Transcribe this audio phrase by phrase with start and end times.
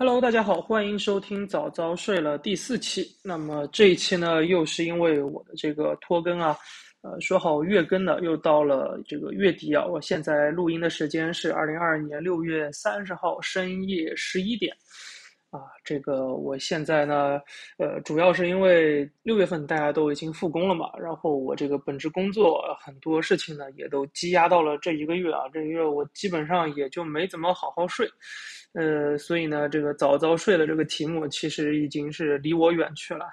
[0.00, 3.04] Hello，大家好，欢迎收听早早睡了第四期。
[3.20, 6.56] 那么这一期呢，又是因为我的这个拖更啊，
[7.02, 9.84] 呃，说好月更的，又到了这个月底啊。
[9.84, 14.72] 我现在录音的时间是二零二二年六月三十号深夜十一点。
[15.50, 17.40] 啊，这个我现在呢，
[17.78, 28.06] 呃，主要是因为六月份大家都已经复工了嘛，然后我这个本职工作很多事情呢也都积压到了这一个月啊，这一个月我基本上也就没怎么好好睡，
[28.78, 33.26] 呃，所以呢，这个早早睡的这个题目其实已经是离我远去了。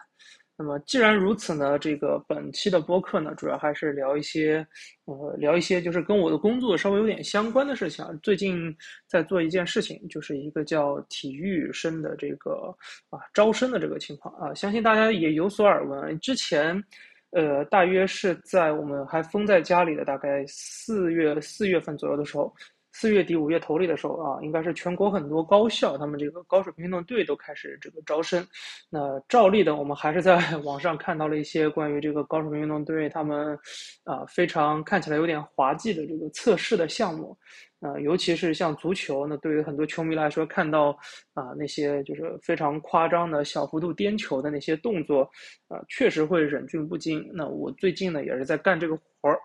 [0.57, 4.65] 那么既然如此呢，这个本期的播客呢，主要还是聊一些，
[5.03, 8.09] 呃，聊一些就是跟我的工作稍微有点相关的事情啊。
[8.23, 8.75] 最近
[9.07, 12.75] 在做一件事情，就是一个叫体育生的这个
[13.11, 16.19] 啊招生的这个情况啊，相信大家也有所耳闻。
[16.21, 16.83] 之前，
[17.29, 22.51] 呃，大约是在我们还封在家里的大概四月四月份左右的时候。
[22.97, 28.47] 四月底五月头里的时候啊，应该是全国很多高校，他们这个高水平运动队都开始这个招生。
[28.89, 33.59] 那照例的，我们还是在 网上看到了一些关于这个高水平运动队他们
[34.05, 37.37] 啊非常看起来有点滑稽的这个测试的项目。
[37.81, 40.97] 啊，尤其是像足球，那对于很多球迷来说，看到
[41.33, 45.29] 啊那些就是非常夸张的小幅度颠球的那些动作，
[45.67, 47.29] 啊，确实会忍俊不禁。
[47.33, 49.37] 那我最近呢也是在干这个活儿，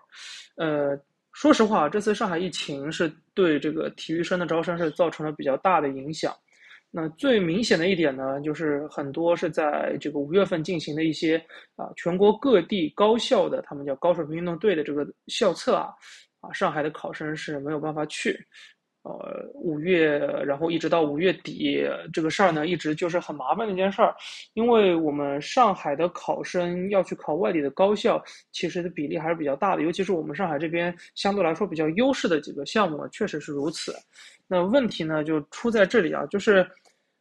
[0.55, 0.97] 呃。
[1.33, 6.33] 说实话，这次上海疫情是对这个体育生的招生是造成了比较大的影响。
[6.93, 11.37] 那最明显的一点呢，就是很多是在这个五月份进行的一些
[11.77, 15.93] 啊，全国各地高校的他们叫高水平运动队的这个校测啊，
[16.41, 18.37] 啊，上海的考生是没有办法去。
[19.03, 24.13] 呃，五月，然后一直到五月底，这个事儿呢，一直就是很麻烦的一件事儿，
[24.53, 33.95] 因为我们上海的考生要去考外地的高校，其实的比例还是比较大的，尤其是我们上海这边相对来说比较优势的几个项目，确实是如此。
[34.47, 36.65] 那问题呢，就出在这里啊，就是。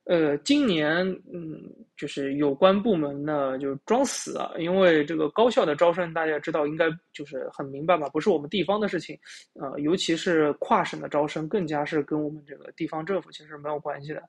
[0.04, 1.62] 呃，今年嗯，
[1.96, 9.16] 就是有关部门呢就装死啊，因为这个高校的招生大家知道应该就是很明白吧，不是我们地方的事情，
[9.54, 14.22] 呃，尤其是跨省的招生，更加是跟我们这个地方政府其实没有关系的。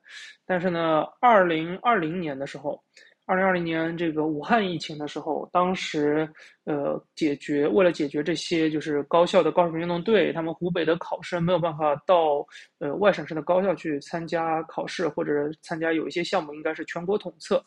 [0.44, 2.80] 但是呢，二零二零年的时候。
[3.24, 6.28] 二零二零年这个武汉疫情的时候，当时
[6.64, 12.44] 呃解决为了解决这些就是高校的高水平运动队，他们湖北的考生没有办法到
[12.80, 17.62] 呃外省市的高校去参加考试，或者参加有一些项目应该是全国统测。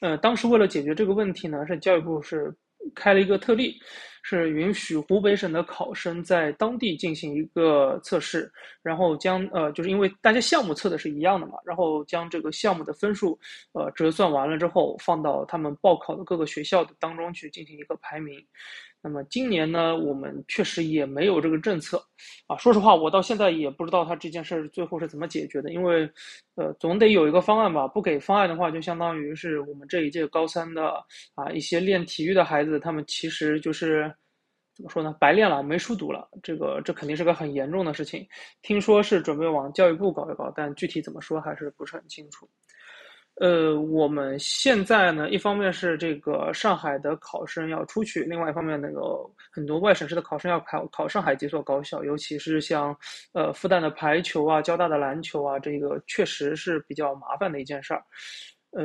[0.00, 2.54] 呃，当时为了解决这个问题呢，是教育部是
[2.94, 3.76] 开了一个特例。
[4.30, 8.52] 是允许湖北省的考生在当地进行一个测试，
[8.82, 13.38] 然后将呃，就是因为大家项目测的是一样的嘛，然后将这个项目的分数
[13.72, 18.38] 呃折算完了之后，放到他们报考的各个学校的当中去进行一个排名。
[19.00, 22.04] 那么今年呢，我们确实也没有这个政策，
[22.46, 26.10] 啊，说实话，我到现在也不知道他这件事最后是怎么解决的，因为，
[26.56, 31.04] 呃，总得有一个方案吧，不给方案的话，就相当于是我们这一届高三的
[31.34, 34.12] 啊一些练体育的孩子，他们其实就是
[34.74, 38.26] 怎么说呢，白练了，没书读了，这个这肯定是个很严重的事情。
[38.62, 42.48] 听说是准备往教育部搞一搞，但具体怎么说还是不是很清楚。
[43.40, 49.00] 呃，我们现在呢，一方面是这个上海的考生要出去，另外一方面那个
[49.52, 52.96] 很多外省市的考生要考考上海几所高校，尤其是像
[53.32, 58.02] 呃复旦的排球啊、交大的篮球啊，这个确实是比较麻烦的一件事儿。
[58.72, 58.84] 呃，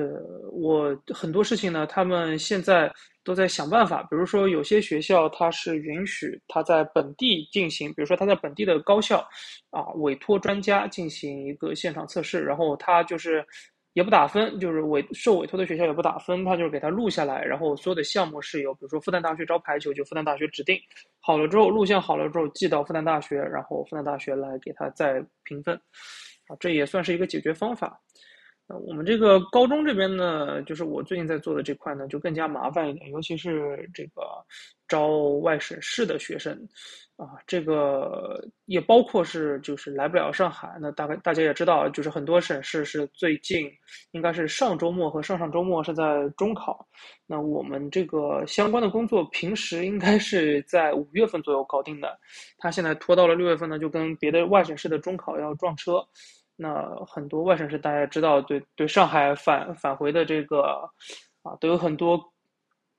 [0.52, 2.94] 我很多事情呢，他们现在
[3.24, 9.28] 都在想办法，比如说有些学校它是允许他在本地进行，比如说他在本地的高校
[9.72, 13.44] 啊委托专家进行一个现场测试，然后他就是。
[13.94, 20.80] 也不打分，就是委受委托的学校也不打分，他就是给他录下来，然后所有的项目是由，比如说复旦大学招排球，就复旦大学指定
[21.20, 25.76] 好了之后，录像好了之后寄到复旦大学，然后复旦大学来给他再评分，
[26.48, 28.00] 啊，这也算是一个解决方法。
[28.80, 34.22] 我们这个高中这边呢，就是我最近在做的这块呢，就更加麻烦一点，尤其是这个
[34.88, 35.08] 招
[35.42, 36.54] 外省市的学生，
[37.16, 40.78] 啊，这个也包括是就是来不了上海。
[40.80, 43.70] 那大概大家也知道，就是很多省市是最近
[44.12, 46.88] 应该是上周末和上上周末是在中考。
[47.26, 52.20] 那我们这个相关的工作平时应该是在五月份左右搞定的，
[52.58, 56.06] 他现在拖到了六月份呢，就跟别的外省市的中考要撞车。
[56.64, 60.90] 那很多外省市大家知道，对对上海返返回的这个
[61.42, 62.18] 啊，都有很多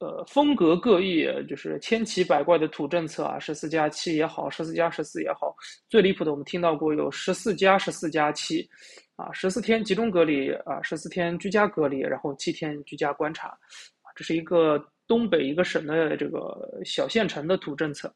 [0.00, 5.56] 呃风格各异，就是千奇百怪的土政策啊，十四加七也好，十四加十四也好，
[5.88, 8.68] 最离谱的我们听到过有十四加十四加七，
[9.16, 14.78] 啊，十四天集中隔离啊，十四天居家隔离，然后七天居家观察，啊这是一个
[15.08, 18.08] 东北一个省的这个小县城的土政策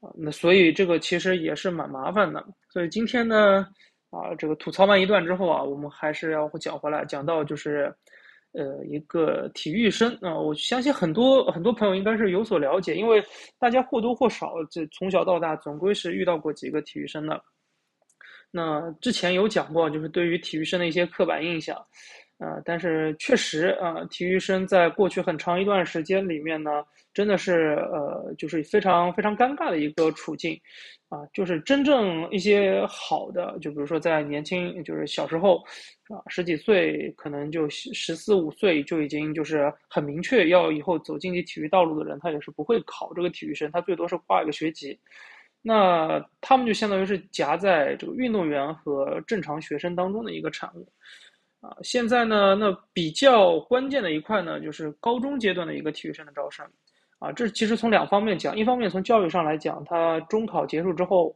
[0.00, 3.66] 啊，那所以这个其实也是蛮麻烦的，所以今天呢。
[4.14, 7.92] 啊，这个吐槽完一段之后啊，我们还是要讲回来，讲到就是，
[8.52, 13.22] 呃，一个体育生啊，我相信很多很多朋友应该是有所了解，因为
[13.58, 17.42] 大家或多或少这从小到大总归是遇到过几个体育生的。
[18.50, 21.76] 那之前有讲过，就是对于体育生的一些刻板印象。
[22.38, 30.60] 啊，但是确实啊，体育生在过去很长一段时间里面呢，真的是呃，就是非常非常尴尬的一个处境，
[31.08, 35.58] 啊，就是真正一些好的，就比如说在年轻，就是小时候，
[36.08, 44.98] 啊，十几岁，可能就十四五岁就已经就是很明确要以后走竞技体育道路的人，他也是不会考这个体育生，他最多是挂一个学籍，
[45.62, 50.86] 那他们就相当于是夹在这个运动员和正常学生当中的一个产物。
[51.64, 56.66] 啊，现在呢，那比较关键的一块呢，就是高中阶段的一个体育生的招生，
[57.18, 61.34] 啊，这其实从两方面讲，一方面从教育上来讲，它中考结束之后，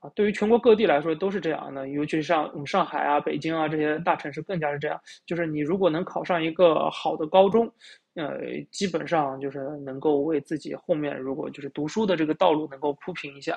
[0.00, 7.72] 啊，对于全国各地来说都是这样的，尤其是像我们上海啊、北京啊这些大城市更加是这样，就是你如果能考上一个好的高中，
[8.16, 8.40] 呃，
[8.72, 13.56] 基本上就是能够为自己后面如果就是读书的这个道路能够铺平一下。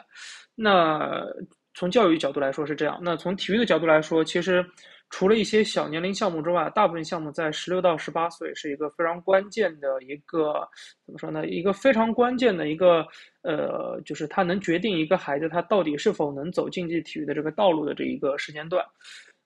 [0.53, 1.25] 那
[1.73, 4.63] 从教育角度来说是这样，那从体育的角度来说，其实。
[5.11, 10.67] 除了一些小年龄项目之外，大部分项目在十六到十八岁是一个非常关键的一个
[11.05, 11.45] 怎么说呢？
[11.45, 13.05] 一个非常关键的一个
[13.41, 18.83] 呃，就是它能决定一个孩子他到底是否能走竞技体育的这个道路的这一个时间段。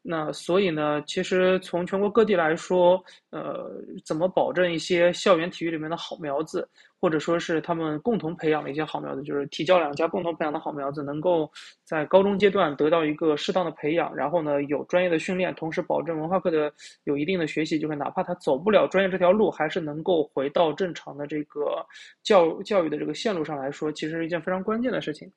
[0.07, 3.71] 那所以呢，其实从全国各地来说，呃，
[4.05, 6.69] 怎么保证一些校园体育里面的好苗子，
[7.01, 11.51] 或者说是他们共同培养的一些好苗子，就是体教两家共同培养的好苗子，能够
[11.83, 16.71] 在高中阶段得到一个适当的培养，然后呢，有专业的训练，同时保证文化课的
[17.05, 21.83] 有一定的学习，就是哪怕他走不了专业这条路，还是能够回到正常的这个
[22.21, 25.31] 教教育的这个线路上来说，其实是一件非常关键的事情。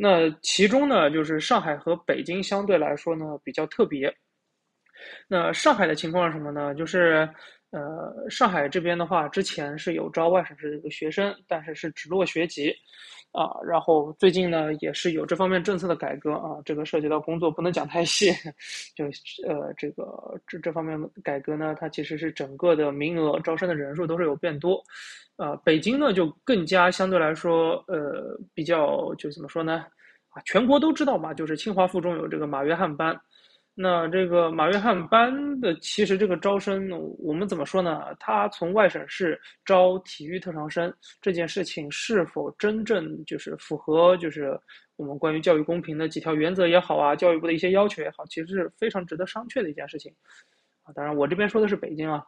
[0.00, 4.14] 那其中呢，就是上海和北京相对来说呢比较特别。
[5.26, 6.72] 那上海的情况是什么呢？
[6.76, 7.28] 就是，
[7.70, 12.72] 呃，上海这边的话，之前是有招外省市的一个学生，但是是只落学籍，
[13.32, 18.32] 啊，然后最近呢也是有这方面政策的改革啊，这个涉及到工作不能讲太细，
[18.96, 19.04] 就
[19.46, 24.82] 呃这个这这方面改革呢，它其实是整个的名额招生的人数都是有变多。
[25.36, 29.84] 啊，北京呢就更加相对来说，呃，比较就怎么说呢？
[30.30, 33.18] 啊，全国都知道嘛，就是清华附中有这个马约翰班。
[33.80, 36.90] 那这个马约翰班的其实这个招生，
[37.20, 38.12] 我们怎么说呢？
[38.18, 44.58] 他从外省市招体育特长生这件事情，是否真正就是符合就是
[44.96, 50.12] 我们关于教育公平的几条原则也好啊，教育部的一些要求也好，其实是非常值得商榷的一件事情。
[50.92, 52.24] 当然，我这边说的是北京啊，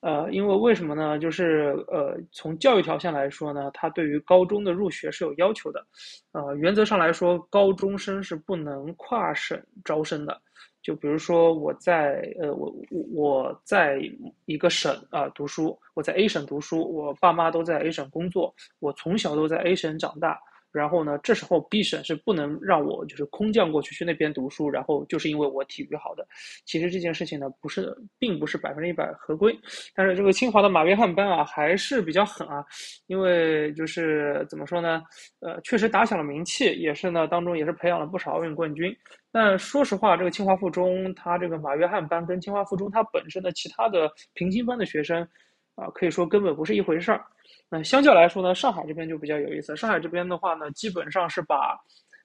[0.00, 1.18] 呃，因为为什么呢？
[1.18, 5.84] 就是呃，从教育条件来说呢，它对于高中的入学是有要求的，
[6.32, 10.40] 呃，原则上来说，高中生是不能跨省招生的。
[10.84, 13.98] 就比如说我在呃，我我我在
[14.44, 20.38] 一个省啊读书，我在 A 省读书，我爸妈都在 A 省工作，我从小都在 A 省长大。
[20.74, 26.26] 然后呢，这时候 B 省是不能让我就是空降过去去那边读书，然后就是因为我体育好的。
[26.64, 29.56] 其实这件事情呢，不是，并不是百分之一百合规。
[29.94, 32.64] 但是这个清华的马约翰班啊，还是比较狠啊，
[33.06, 35.02] 因为就是怎么说呢，
[35.40, 38.94] 呃，确实打响了名气，也是呢，当中也是培养了不少奥运冠军。
[39.30, 45.26] 但说实话，这个清华附中，它这个马约翰班跟清华附中它本身的其他的平行班的学生，
[45.74, 47.24] 啊，可以说根本不是一回事儿。
[47.68, 49.76] 那相较来说呢，上海这边就比较有意思。
[49.76, 51.76] 上海这边的话呢，基本上是把，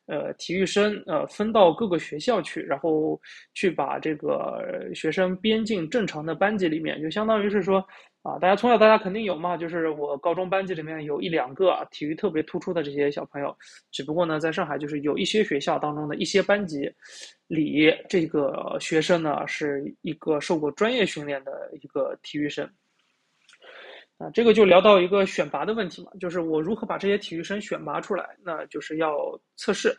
[0.05, 3.19] 呃，体育生呃分到各个学校去，然后
[3.53, 7.77] 去把这个学生编进正常的班级里面，就相当于是说，
[8.21, 13.55] 啊，大家从小大家肯定有嘛，就是我高中班级里面有一两个体育特别突出的这些小朋友，
[13.91, 16.91] 只不过呢，在上海就是有一些学校当中的一些班级
[17.47, 22.69] 里，这个学生呢是一个受过专业训练的一个体育生。
[24.19, 29.15] 啊，这个就聊到一个选拔的问题嘛，就是我如何把这些体育生选拔出来，那就是要
[29.55, 29.97] 测试，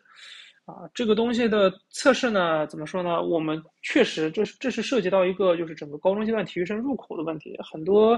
[0.67, 3.23] 啊，这个东西的测试呢，怎么说呢？
[3.23, 8.13] 我们确实，这是这是涉及到一个就是整个高中阶段体育生入口的问题，很多，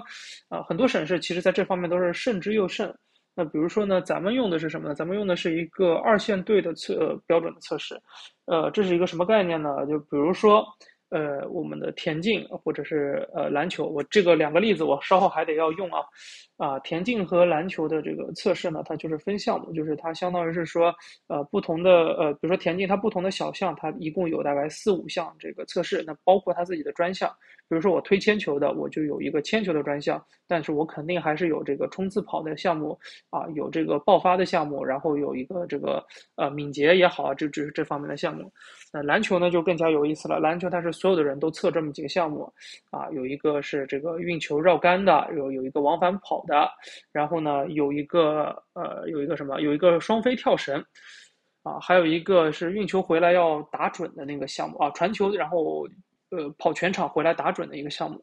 [0.48, 2.92] 啊，很多省市其实在这方面都是慎之又慎。
[3.36, 4.94] 那比如说呢，咱们用的是什么呢？
[4.96, 7.94] 咱们用的是一个二线队的测标准的测试，
[8.46, 9.86] 呃，这是一个什么概念呢？
[9.86, 10.66] 就比如说。
[11.12, 16.00] 呃，我们的田径或者是呃篮球，我这个两个例子我稍后还得要用啊，
[16.62, 20.94] 啊，田径和篮球的这个测试呢，它就是分项目，就是它相当于是说，
[21.26, 27.28] 呃，不同的呃，比如说田径，它不同的小项，它一共有大概四五项这个测试，那包括它自己的专项。
[27.68, 32.96] 比如说我推铅球的，我就有一个铅球的专项，但是我肯定还是有这个冲刺跑的项目
[33.30, 36.04] 啊，有这个爆发的项目，然后有一个这个
[36.36, 38.52] 呃敏捷也好，这这是这方面的项目。
[38.92, 42.52] 那篮球呢就更加有意思了，篮球它是所有的人都测这么几个项目
[42.90, 46.70] 啊，有一个是这个运球绕杆的，有有一个往返跑的，的
[47.12, 50.84] 然后呢有一个呃有一个什么，有一个双飞跳绳，
[51.62, 55.88] 啊，还有一个是运球回来要打准的那个项目啊，传球然后。
[56.34, 58.18] 呃，跑全场回来打准的一个项目，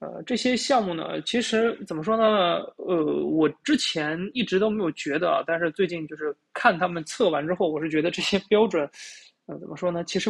[0.00, 2.60] 呃，这些项目呢，其实怎么说呢？
[2.76, 8.86] 呃，我之前一直都没有觉得，但是最近就是看他们测完之后，我是觉得这些标准，
[9.46, 10.04] 呃，怎么说呢？
[10.04, 10.28] 其实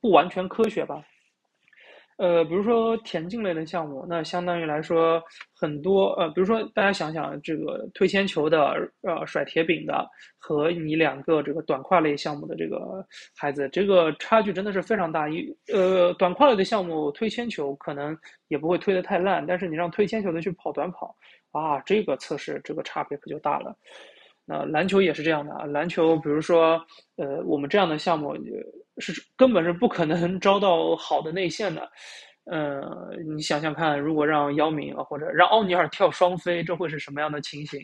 [0.00, 1.04] 不完全科学吧。
[2.18, 5.22] 呃，比如说田径类的项目，那相当于来说
[5.54, 10.04] 很多呃，比如说大家想想，这个推铅球的，呃，甩铁饼的，
[10.36, 13.06] 和你两个这个短跨类项目的这个
[13.36, 15.28] 孩子，这个差距真的是非常大。
[15.28, 21.14] 一呃，短跨类的项目推铅球可能也不会推得太烂，但是你让推铅球的去跑短跑，
[21.52, 23.76] 啊，这个测试这个差别可就大了。
[24.48, 26.80] 那篮球也是这样的啊，篮球比如说
[27.16, 28.34] 呃，我们这样的项目。
[29.00, 31.88] 是根本是不可能 招到好的内线的，
[32.50, 32.82] 呃，
[33.32, 37.78] 你想想看，如果让姚明啊或者让奥尼尔跳双飞，这会是什么样的情形，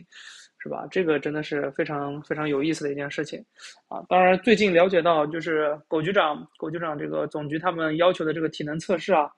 [0.59, 0.85] 是吧？
[0.91, 3.39] 这个真的是非常非常有意思的一件事情，
[3.87, 9.31] 啊，当然最近了解到，就是狗局长狗局长这个总局他们要求的这个体能测试啊，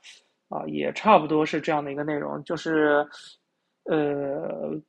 [0.49, 3.05] 啊，也差不多是这样的一个内容，就是，
[3.83, 4.81] 呃。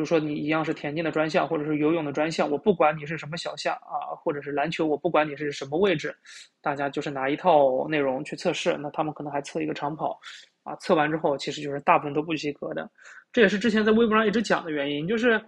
[0.00, 6.16] 比如说你一样是田径的专项，或者是游泳的专项，我不管你是什么小项啊，或者是篮球，我不管你是什么位置，
[6.62, 8.78] 大家就是拿一套内容去测试。
[8.78, 10.18] 那他们可能还测一个长跑，
[10.62, 12.90] 啊，测完之后其实就是大部分都不及格的。
[13.30, 15.38] 这也是之前在微博上一直讲的原因，就是，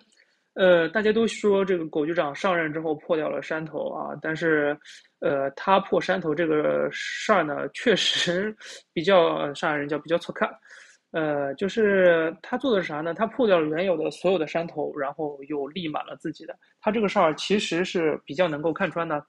[0.52, 4.78] 呃，大家都说这个狗局长上任之后破掉了山头啊，但是，
[5.20, 8.54] 呃，他破山头这个事儿呢，确实
[8.92, 10.46] 比较上海人叫比较错看。
[11.12, 13.14] 呃，就是他做的是啥呢？
[13.14, 16.58] 他破掉了原有的所有的山头，然后又立满了自己的。
[16.80, 19.24] 他这个事儿其实是比较能够看穿的。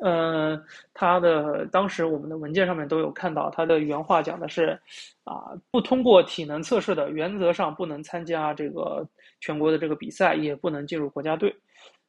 [0.00, 0.62] 呃，
[0.94, 4.78] 他的当时我们的文件上面都有看到，他的原话讲的是，
[5.24, 9.04] 啊，不通过体能测试的，原则上不能参加这个
[9.40, 11.52] 全国的这个比赛，也不能进入国家队。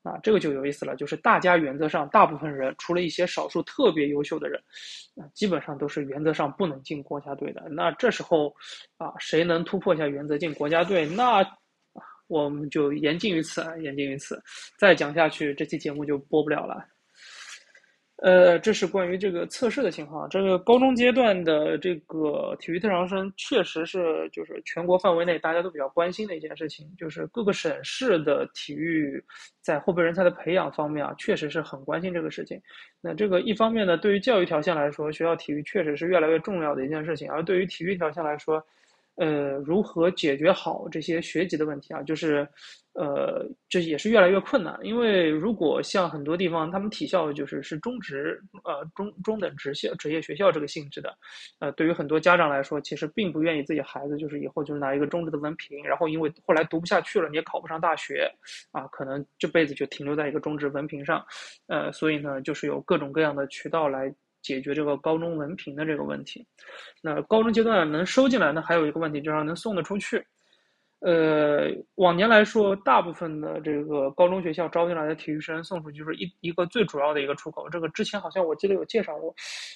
[0.03, 4.57] 啊，这个就有意思了，就是大家原则上大部分人，除了一些少数特别优秀的人，
[5.15, 7.67] 啊，基本上都是原则上不能进国家队的。
[7.69, 8.55] 那这时候，
[8.97, 11.05] 啊，谁能突破一下原则进国家队？
[11.05, 11.45] 那，
[12.27, 14.41] 我们就言尽于此，言尽于此。
[14.77, 16.85] 再讲下去，这期节目就播不了了。
[18.21, 20.27] 呃，这是关于这个测试的情况。
[20.29, 26.85] 这个高中阶段的这个体育特长生，确实是就是全国范围内大家都比较关心的一件事情。
[26.97, 29.23] 就是各个省市的体育
[29.61, 32.61] 在后备人才的培养方面啊，确实是很关心这个事情。
[32.99, 38.61] 那这个一方面呢，对于教育条线来说，学校体育确实是越来越重要的一件事情；而对于体育条线来说，
[39.19, 42.01] 呃，如何解决好这些学籍的问题啊？
[42.03, 42.47] 就是，
[42.93, 44.79] 呃，这也是越来越困难。
[44.81, 51.13] 因为如果像很多地方，他们体校就是是中职，呃，中中等职校、职业学校这个性质的，
[51.59, 58.31] 呃，对于很多家长来说，其实并不愿意自己孩子就是以后就是拿一个中职的文凭，然后因为后来读不下去了，你也考不上大学，
[58.71, 61.21] 啊，可能这辈子就停留在一个中职文凭上，
[61.67, 64.15] 呃，所以呢，就是有各种各样的渠道来。
[64.41, 66.45] 解决这个高中文凭的这个问题，
[67.01, 70.25] 那高中阶段能收进来，那还有一个问题就是能送得出去。
[71.01, 77.69] 呃，往年来说，大部分的这个高中学校招进来的体育生送出去，就是一一个最主要的一个出口。
[77.69, 79.33] 这个之前好像我记得有介绍过，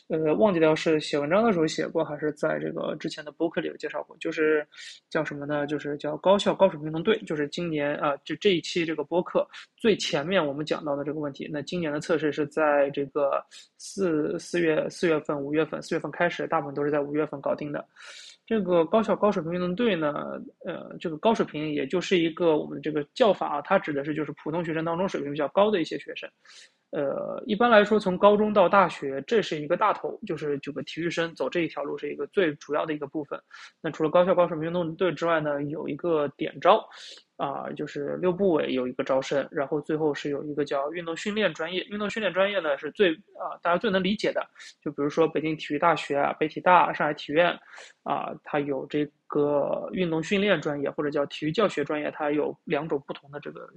[0.10, 4.18] 呃，忘记掉是写文章的时候写过，还是在这个之前的博客里有介绍过。
[4.20, 4.68] 就是
[5.10, 5.66] 叫什么呢？
[5.66, 7.18] 就是叫高校高水平运动队。
[7.20, 11.50] 就是今年啊，就这一期这个播客最前面我们讲到的这个问题。
[11.50, 13.42] 那今年的测试是在这个
[13.78, 17.86] 四四月四月份、五月份，四月份开始，大部分都是在五月份搞定的。
[18.46, 20.14] 这个高校高水平运动队呢，
[20.66, 26.30] 呃，这个高水平也就是一个我们这个叫法啊，它指的是就是普通学生当中水平比较高的一些学生。
[26.92, 33.42] 呃，一般来说，从高中到大学，这是一个大头，就是这个体育生走这一条路是一个最主要的一个部分。
[33.82, 36.88] 那除了高校高水平运动队之外呢，有一个点招，
[37.44, 41.84] 啊，就是六部委有一个招生，然后最后是有一个叫运动训练专业。
[41.90, 44.48] 运动训练专业呢是最啊大家最能理解的，
[44.82, 47.52] 就比如说北京体育大学啊、北体大、上海体院，
[48.04, 53.68] 啊，它有这个运动训练专业或者叫体育教学专业，它有两种不同的这个。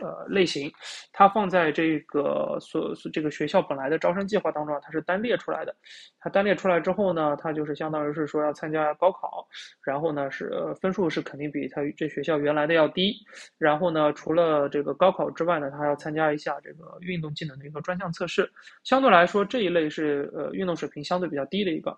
[0.00, 0.70] 呃类型，
[1.12, 5.74] 它放在这个所这个学校本来的招生计划当中，它是单列出来的。
[6.18, 9.46] 它单列出来之后呢，它就是相当于是说要参加高考，
[9.82, 13.14] 然后呢是分数是肯定比它这学校原来的要低。
[13.58, 18.50] 然后呢，除了这个高考之外呢，它还要参加一下这个运动技能的一个专项测试。
[18.84, 21.96] 相对来说，这一类是呃运动水平相对比较低的一个。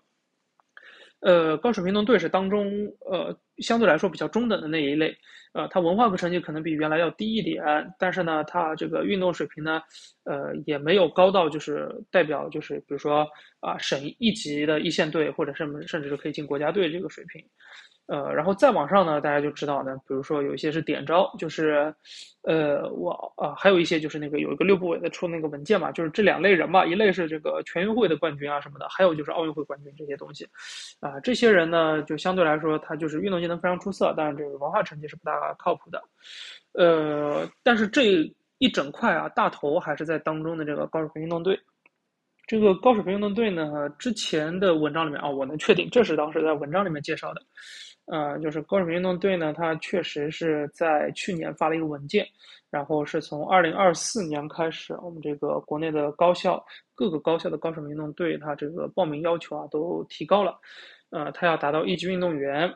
[1.23, 2.69] 呃，高水平运动队是当中
[3.09, 5.15] 呃相对来说比较中等的那一类，
[5.53, 7.63] 呃，他文化课成绩可能比原来要低一点，
[7.97, 9.81] 但是呢，他这个运动水平呢，
[10.25, 13.25] 呃，也没有高到就是代表就是比如说
[13.61, 17.41] 啊省一级的一线队，或者甚甚至是可以进国家队这个水平。
[18.05, 21.93] 呃，然后再往上呢，大家就知道呢，比如说有一些是点招，就是，
[22.41, 30.45] 呃，我啊，还有一些就是那个有一个六部委的出那个文件嘛，就是这两类人嘛，一类是这个全运会的冠军啊什么的，还有就是奥运会冠军这些东西，
[30.99, 36.03] 啊，这些人呢，就相对来说他就是运动技能非常出色，但是这个文化成绩是不大靠谱的，
[36.73, 38.03] 呃，但是这
[38.57, 41.57] 一整块啊，大头还是在当中的这个高水平运动队。
[42.45, 47.41] 这个高水平运动队呢，之前的文章里面啊，我能确定这是当时在文章里面介绍的，
[48.05, 52.27] 呃，就是高水平运动队呢，它确实是在去年发了一个文件，
[52.69, 60.59] 然后是从二零二四年开始，我们这个国内的高校各个高校的高水平运动队，它这个报名要求啊都提高了，
[61.11, 62.73] 呃，它要达到一级运动员，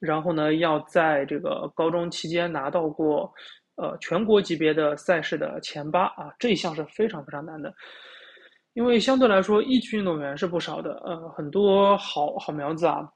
[0.00, 3.32] 然后呢，要在这个高中期间拿到过
[3.76, 7.74] 呃全国级别的赛事的前八啊，这一项是非常非常难的。
[8.74, 13.08] 因为相对来说，一级运动员是不少的，呃，很多好好苗子啊，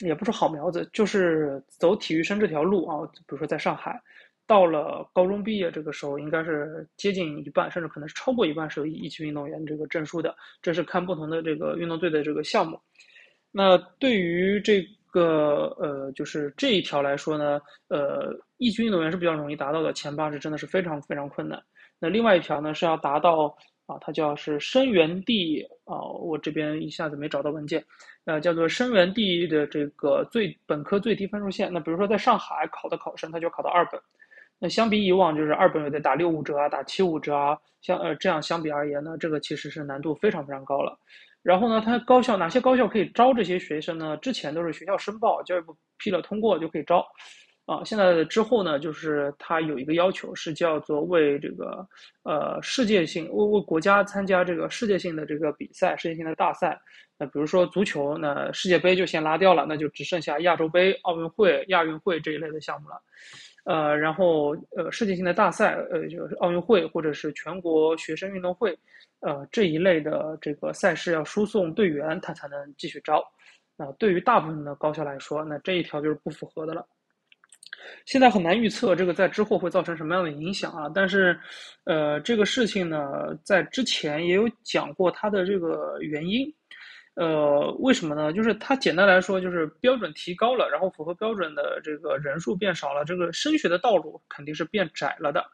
[0.00, 3.06] 也不是好苗子，就是走体育生这条路啊。
[3.26, 4.00] 比如说在上海，
[4.46, 10.34] 到了高中毕业这个时候，应该是接近一半，甚至可能是超过一半是有一级运动员这个证书的。
[10.60, 12.78] 这是看不同的这个运动队的这个项目。
[13.50, 21.62] 那对于这个呃，就是这一条来说呢，呃，一级运动员是比较容易达到的，前八是真的是非常非常困难。
[22.00, 23.56] 那另外一条呢，是要达到。
[23.86, 27.84] 啊，它叫是生源地啊，我这边一下子没找到文件，
[28.24, 31.72] 呃，叫做生源地的这个最本科最低分数线。
[31.72, 34.00] 那比如说在上海考的考生，他就考到二本。
[34.58, 40.98] 那相比以往，就是二本有得打六五折啊，打七五折啊，像呃这样相比而言呢，这个其实是难度非常非常高了。
[41.42, 44.16] 然后呢，它高校哪些高校可以招这些学生呢？
[44.18, 47.04] 之前都是学校申报，教育部批了通过就可以招。
[47.66, 51.86] 啊，现在之后呢，就是它有一个要求，是叫做为这个
[52.22, 56.78] 呃世界性为为国家参加这个世界性的这个比赛、世界性的大赛。
[57.16, 63.00] 那比如说足球，那世界杯就先拉掉了，那就只剩下亚洲杯、奥运会、亚运会这一类的项目了。
[63.64, 68.78] 呃，然后呃世界性的大赛，呃就是奥运会或者是全国学生运动会，
[69.20, 73.24] 呃这一类的这个赛事要输送队员，他才能继续招。
[73.74, 76.86] 那对于大部分的高校来说，那这一条就是不符合的了。
[78.06, 80.90] 现在很难预测这个在之后会造成什么样的影响啊！
[80.94, 81.38] 但是，
[81.84, 86.46] 呃，这个事情呢，在之前也有讲过它的这个原因，
[87.14, 88.32] 呃，为什么呢？
[88.32, 95.44] 就是它简单来说，就是标准提高了，然后符合标准的这个人数变少了，这个升学的道路肯定是变窄了的。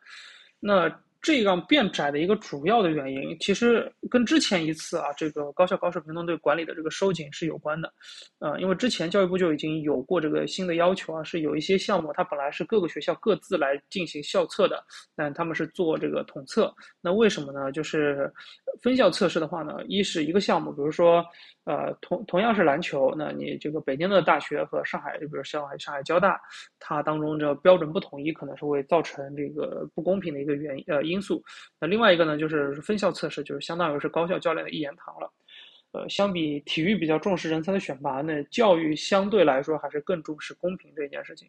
[0.59, 0.91] 那。
[1.23, 7.93] 这样变窄的一个主要的原因，其实跟之前一次啊，这个高校高水平团队管理的这个收紧是有关的，
[8.39, 14.83] 呃，因为之前教育部就已经有过这个新的要求啊，是有一些项目它本来是各个学校各自来进行校测的，
[15.15, 17.71] 但他们是做这个统测，那为什么呢？
[17.71, 18.33] 就是
[18.83, 21.25] 分校测试的话呢，一是一个项目，比如说。
[21.71, 26.41] 呃，同同样是篮球，那你这个北京的大学和上海，就比如上海上海交大，
[26.81, 31.41] 它当中这标准不统一，可能是会造成这个不公平的一个原呃因素。
[31.81, 35.31] 那另外一个呢，就是分校测试，就是相当于是高校教练的一言堂了。
[35.93, 41.49] 呃，相比体育比较重视人才的选拔，那教育相对来说还是更重视公平这一件事情。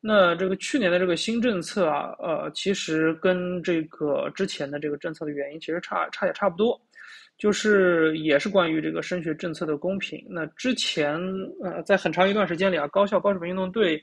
[0.00, 6.80] 那这个去年的这个新政策啊，呃，其实跟这个之前的这个政策的原因其实差差也差不多。
[7.38, 10.24] 就是也是关于这个升学政策的公平。
[10.28, 11.20] 那之前
[11.62, 14.02] 呃，在很长一段时间里啊，高校高水平运动队，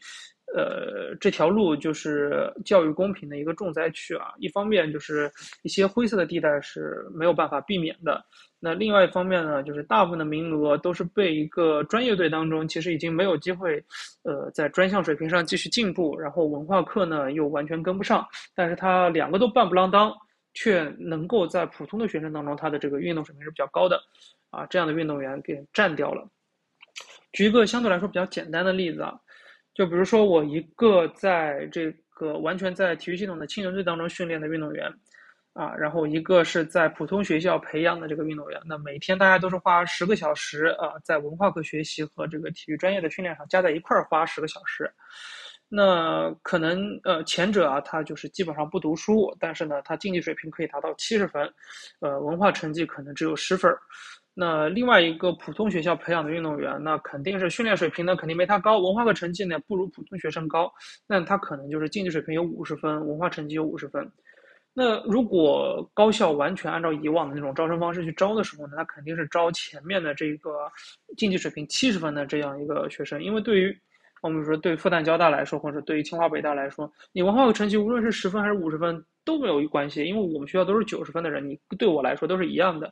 [0.55, 4.33] 呃，这条路就是教育公平的一个重灾区啊。
[4.37, 5.31] 一方面就是
[5.63, 8.23] 一些灰色的地带是没有办法避免的。
[8.59, 13.83] 那另外一方面呢，就是大部分的名额都是被一个专业队当中，其实已经没有机会，
[14.23, 20.13] 呃，在专项水平上继续进步，然后文化课呢又完全跟不上，但是他两个都半不啷当。
[20.53, 24.01] 却能够在普通的学生当中，他的这个运动水平是比较高的，
[24.49, 26.27] 啊，这样的运动员给占掉了。
[27.31, 29.19] 举一个相对来说比较简单的例子啊，
[29.73, 34.87] 就比如说我一个在这个完全在体育系统的青年队当中训练的运动员，
[35.53, 44.87] 啊，然后一个是在普通学校培养的这个运动员，那每天大家都是花十个小时啊，在文化课学习和这个体育专业的训练上加在一块儿花十个小时。
[45.75, 51.51] 那可能呃前者啊，他就是基本上不读书，但是呢，他竞技水平可以达到七十分，
[51.99, 53.75] 呃，文化成绩可能只有十分。
[54.35, 60.71] 那另外一个普通学校培养的运动员，那肯定是训练水平呢肯定没他高，文化课成绩呢不如普通学生高，
[61.07, 64.07] 那他可能就是竞技水平有五十分，文化成绩有五十分。
[64.75, 70.71] 那如果高校完全按照以往的那种招生方式去招的时候呢，他肯定是招前面的这个
[71.17, 73.75] 竞技水平七十分的这样一个学生，因为对于
[74.23, 82.91] 我们说对复旦交大来说，或者对于清华北大来说，你文化课成绩无论是十分还是五十分都没有关系，因为我们学校都是九十分的人，你对我来说都是一样的。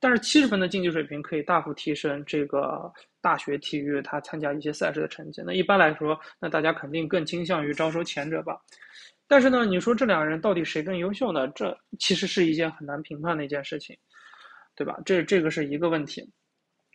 [0.00, 5.40] 但是七十分的竞技水平可以大幅提升这个大学体育他参加一些赛事的成绩。
[5.46, 8.60] 那一般来说，那大家肯定更倾向于招收前者吧。
[9.28, 11.46] 但是呢，你说这两个人到底谁更优秀呢？
[11.54, 13.96] 这其实是一件很难评判的一件事情，
[14.74, 14.98] 对吧？
[15.06, 16.28] 这这个是一个问题。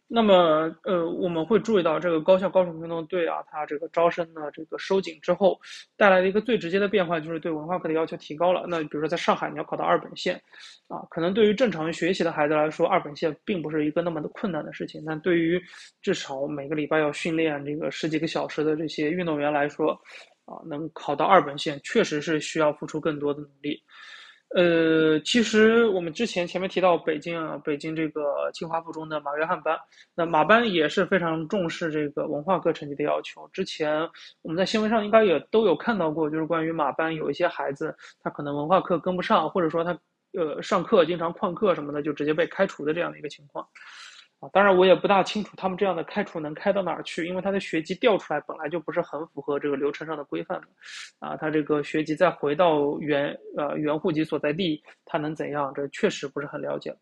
[0.09, 5.59] 那么，呃，我们会注意到这个高校高中运动队啊，它这个招生呢，这个收紧之后，
[5.97, 8.65] 带来的一个最直接的变化就是对文化课的要求提高了。
[8.69, 10.41] 那比如说在上海，你要考到二本线，
[10.87, 15.03] 啊，可能对于正常学习的孩子来说，二本线并不是一个那么的困难的事情。
[15.05, 15.61] 但对于
[16.01, 19.91] 至少每个礼拜要训练这个十几个小时的这些运动员来说，
[20.45, 23.83] 啊，能考到二本线，确实是需要付出更多的努力。
[24.55, 29.77] 呃，其实我们之前前面提到北京啊，北京这个清华附中的马约翰班，
[30.15, 33.47] 那马班也是非常重视这个文化课成绩的要求。
[33.51, 34.07] 之前
[34.41, 39.91] 我们在新闻上应该也都有看到过，就是关于马班有一些孩子，他可能文化课跟不上，或者说他
[40.31, 43.67] 呃上课经常旷课什么的，就直接被开除的这样的一个情况。
[44.39, 50.67] 啊，当然我也不大清楚他们这样的开除能开到哪儿去，因为他的学籍调出来本来就不是很符合这个流程上的规范的，
[51.19, 55.73] 啊，他这个学籍再回到原呃原户籍所在地，他能怎样？
[55.73, 56.95] 这确实不是很了解。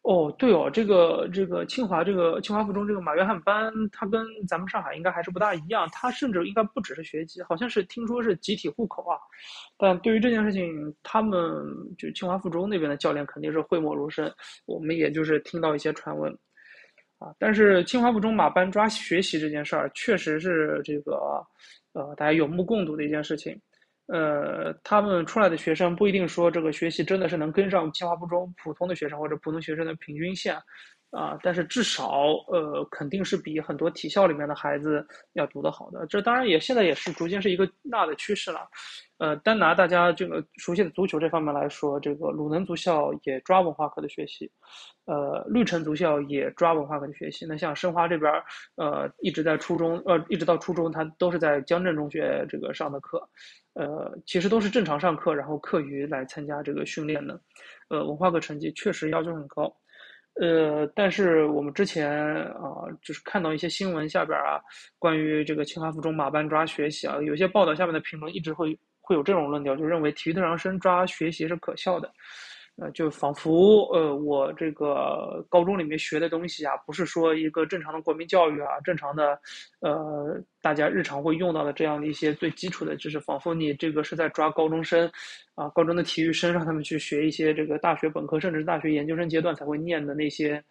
[0.00, 9.18] 哦，对哦，这个这个清华这个清华附中这个马约翰班，他跟咱们上海应该还是不大一样，他甚至应该不只是学籍，好像是听说是集体户口啊。
[9.76, 11.38] 但对于这件事情，他们
[11.98, 14.32] 就清华附中那边的教练肯定是讳莫如深，
[14.64, 16.32] 我们也就是听到一些传闻。
[17.18, 21.44] 啊，但是清华附中马班抓学习这件事儿，确实是这个，
[21.92, 23.58] 呃，大家有目共睹的一件事情。
[24.06, 30.56] 呃，他们出来的学生不一定说这个学习真的是能跟上清华附中普通的学生或者普通学生的平均线。
[31.16, 36.06] 啊，但是至少，呃，肯定是比很多体校里面的孩子要读得好的。
[36.08, 38.68] 这当然也现在也是逐渐是一个大的趋势了。
[39.16, 44.50] 呃，单拿大家这个熟悉的足球这方面来说，这个鲁能足校也抓文化课的学习，
[45.06, 47.46] 呃，绿城足校也抓文化课的学习。
[47.46, 48.30] 那像申花这边，
[48.74, 53.26] 呃，一直在初中，呃，一直到初中，他都是在江镇中学这个上的课，
[53.72, 57.40] 呃，其实都是正常上课，然后课余来参加这个训练的。
[57.88, 59.74] 呃，文化课成绩确实要求很高。
[60.40, 62.10] 呃，但是我们之前
[62.52, 64.60] 啊，就是看到一些新闻下边啊，
[64.98, 72.12] 关于这个清华附中马班抓学习啊，有些报道下面的评论一直会会有这种论调，就认为体育特长生抓学习是可笑的。
[72.78, 79.40] 呃，就仿佛呃，我这个高中里面学的东西啊，不是说一个正常的国民教育啊，正常的，
[79.80, 85.10] 呃，大家日常会用到的这样的一些最基础的知识，仿佛你这个是在抓高中生，
[85.54, 90.62] 啊，高中的体育生，让他们去学一些这个大学本科甚至是大学研究生阶段才会念的那些，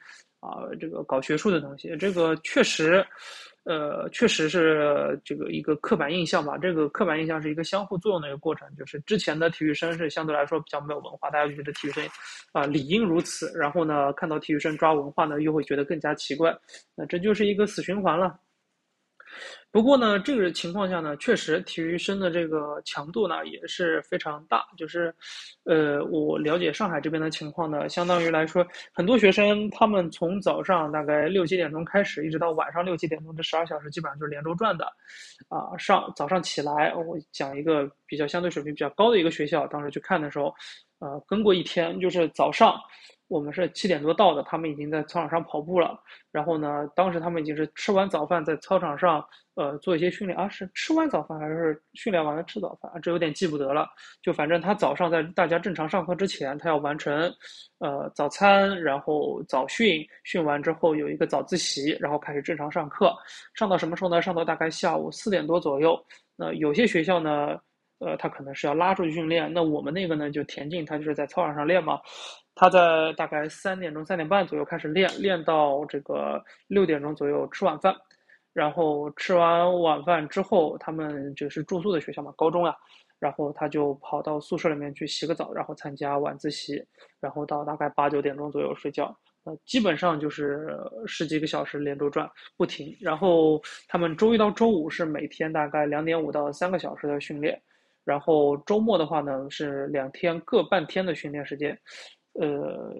[0.41, 3.03] 啊，这个搞学术的东西，这个确实。
[3.65, 6.55] 呃，确实是这个一个刻板印象吧。
[6.57, 12.07] 这个刻板印象是一个相互作用的一个过程，就是之前的体育生是相对来说比较没有文化，大家就觉得体育生
[12.51, 13.51] 啊理应如此。
[13.57, 16.55] 然后呢，看到体育生抓文化呢，又会觉得更加奇怪。
[16.95, 18.39] 那这就是一个死循环了。
[19.75, 24.65] 不过呢，这个情况下呢，确实体育生的这个强度呢也是非常大。
[24.77, 25.13] 就是，
[25.65, 34.85] 呃，我了解上海这边的情况呢，相当于来说，很多学生他们从早上大概六七点钟开始，一直到晚上六七点钟，这十二小时基本上就是连轴转的。
[35.49, 40.55] 啊，上早上起来，我讲一个比较相对水平比较高的一个学校，当时去看的时候，
[40.99, 42.79] 呃，跟过一天，就是早上。
[43.27, 45.99] 我们是七点多到的，他们已经在操场上跑步了。
[46.31, 52.91] 然后呢，当时他们已经是吃完早饭，在操场上呃做一些训练啊，是吃完早饭还是训练完了吃早饭？
[53.01, 53.87] 这有点记不得了。
[54.21, 57.33] 就反正他早上在大家正常上课之前，他要完成
[57.79, 63.15] 呃早餐，然后早训，训完之后有一个早自习，然后开始正常上课。
[63.55, 64.21] 上到什么时候呢？
[64.21, 65.99] 上到大概下午四点多左右。
[66.35, 67.57] 那有些学校呢，
[67.99, 69.51] 呃，他可能是要拉出去训练。
[69.53, 71.99] 那我们那个呢，就田径，他就是在操场上练嘛。
[72.53, 77.93] 他在大概三点钟、三点半左右开始练，练到这个六点钟左右吃晚饭，
[78.53, 82.73] 然后吃完晚饭之后，他们就是住宿的学校嘛，高中啊，
[83.19, 86.81] 然后他就跑到宿舍里面去洗个澡，然后参加晚自习，
[87.19, 89.13] 然后到大概八九点钟左右睡觉。
[89.43, 92.95] 呃，基本上就是十几个小时连轴转不停。
[93.01, 97.61] 然后他们周一到周五是每天大概两点五到三个小时的训练，
[98.05, 101.77] 然后周末的话呢是两天各半天的训练时间。
[102.33, 102.93] 呃，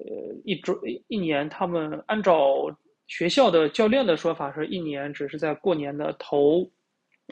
[0.43, 0.73] 一周
[1.07, 2.73] 一年，他们按照
[3.07, 6.65] 学校的教练的说法，是一年只是在过年的头，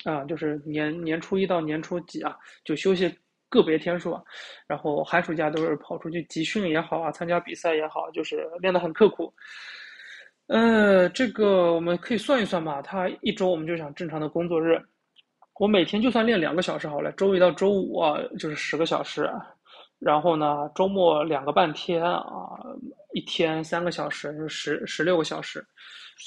[0.04, 3.10] 啊，就是年年初一到年初几啊，就休息
[3.48, 4.22] 个别天数啊，
[4.68, 9.34] 然后寒暑假都是跑出去集训也好啊，参加比赛也好，就是练得很刻苦。
[10.48, 14.78] 呃，这个我们可以算一算吧，他一周我们就想正常的工作日，
[15.56, 19.30] 我每天就算练两个小时好了，周一到周五啊，就是十个小时。
[20.00, 22.20] 然后呢，周末两个半天啊，
[23.14, 25.66] 一天三个小时，十十六个小时，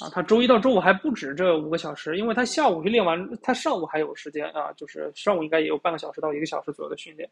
[0.01, 7.29] 啊，他周一到周五还不止这五个小时，因为他下午去练完，他上午还有时间啊，就是上午应该也有半个小时到一个小时左右的训练。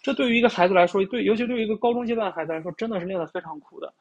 [0.00, 3.92] 这对于一个孩子来说，对，尤其对于一个高中阶段的孩子来说，真的是练得非常苦的。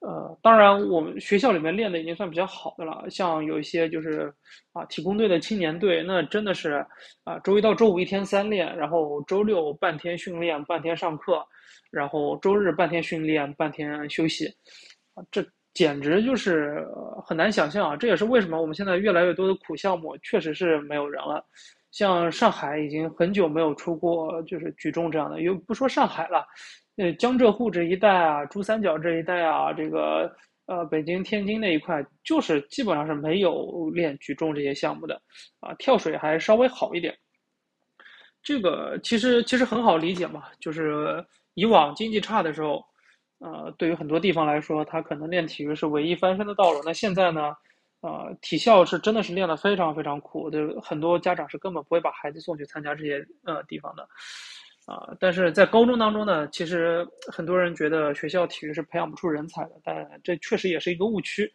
[0.00, 3.04] 呃，当然，我们学校里面练的已经算比较好的了。
[3.08, 4.32] 像有一些就是
[4.72, 6.84] 啊，体工队的青年队，那真的是
[7.24, 11.44] 啊，周一到周五一天三练，然后周六半天训练，半天上课，
[11.90, 14.46] 然后周日半天训练，半天休息，
[15.14, 16.86] 啊，这简直就是
[17.26, 17.96] 很难想象啊！
[17.96, 21.44] 这也是为什么我们现在越来越多的苦项目确实是没有人了。
[21.96, 26.46] 像上海已经很久没有出过就是举重这样的，又不说上海了。
[26.96, 30.30] 呃，江浙沪这一带啊，珠三角这一带啊，这个
[30.66, 35.18] 呃，北京、天津那一块，就是基本上是没有练举重这些项目的，
[35.60, 37.16] 啊，跳水还稍微好一点。
[38.42, 42.84] 这个其实其实很好理解嘛，就是以往经济差的时候，
[43.38, 46.82] 呃，对于很多地方来说，他可能练体育是唯一翻身的道路。
[46.84, 47.54] 那现在呢，
[48.00, 54.06] 啊，体校是真的是练得非常非常苦，就很多家长是根本不会把孩子送去参加这些呃地方的。
[54.86, 61.52] 啊，但是在高中当中呢，其实很多人觉得学校体育是培养不出人才的，但这确实也是一个误区。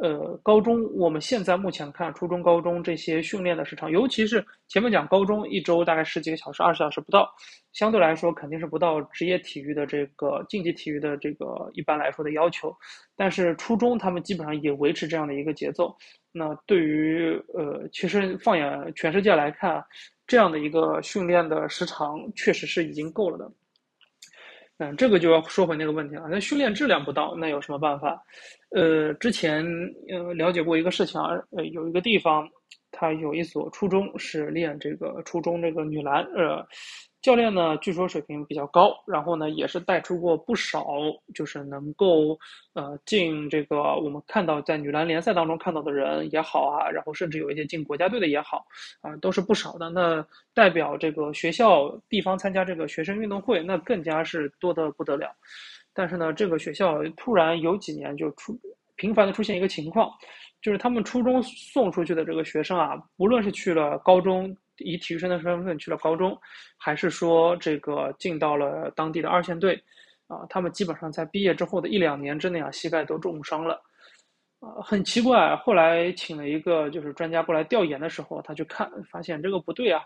[0.00, 7.28] 呃，高中我们现在目前看，初中、高中这些训练的时长，尤其是前面讲高中一周大概十几个小时、二十小时不到，
[7.72, 12.74] 相对来说肯定是不到职业体育的这个竞技体育的这个一般来说的要求。
[13.14, 15.94] 但是初中他们基本上也维持这样的一个节奏。
[16.32, 19.84] 那对于呃，其实放眼全世界来看。
[20.24, 23.52] 这样的一个训练的时长确实是已经够了的，
[24.82, 26.26] 嗯，这个就要说回那个问题了。
[26.28, 28.20] 那训练质量不到，那有什么办法？
[28.70, 29.64] 呃，之前
[30.08, 32.48] 呃了解过一个事情啊，呃，有一个地方，
[32.90, 36.66] 它有一所初中是练这个初中这个女篮，呃。
[37.22, 40.84] 教练呢，据说水平比较高，然后呢，也是带出过不少，
[41.32, 42.36] 就是能够
[42.72, 48.66] 呃进这个我们看到在女篮联赛当中看到的人也好啊，然后甚至有一些进国家队的也好
[49.02, 49.88] 啊，都是不少的。
[49.88, 55.30] 那代表这个学校地方参加这个学生运动会，那更加是多得不得了。
[55.94, 58.58] 但是呢，这个学校突然有几年就出
[58.96, 60.10] 频繁的出现一个情况，
[60.60, 64.56] 就是他们初中送出去的这个学生啊，不论是去了高中。
[64.82, 66.38] 以体育生的身份去了高中，
[66.76, 69.74] 还是说这个进到了当地的二线队，
[70.26, 73.80] 啊，他们基本上在毕业之后的一两年之内啊，膝盖都重伤了，
[74.60, 75.56] 啊，很奇怪。
[75.56, 80.02] 后来请了一个就是专家过来调研的时候，他去看，发现这个不对啊。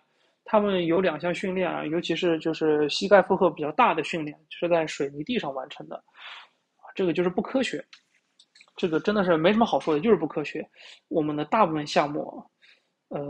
[0.49, 7.85] 他们有两项训练啊，尤其是就是膝盖负荷比较大的训练，是在水泥地上完成的，啊，这个就是不科学。
[8.77, 10.65] 这个真的是没什么好说的，就是不科学。
[11.09, 12.45] 我们的大部分项目。
[13.09, 13.21] 呃，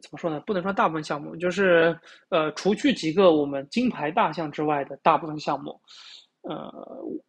[0.00, 0.40] 怎么说呢？
[0.46, 5.80] 不能说大部分项目，就是呃，除去几个我们金牌大项之外的大部分项目，
[6.42, 6.72] 呃，